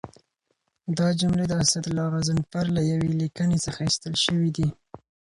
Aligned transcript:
دا 0.97 1.07
جملې 1.19 1.45
د 1.47 1.53
اسدالله 1.63 2.05
غضنفر 2.13 2.65
له 2.75 2.81
یوې 2.91 3.09
لیکنې 3.21 3.57
څخه 3.65 3.77
اخیستل 3.81 4.13
شوي 4.25 4.49
دي. 4.57 4.67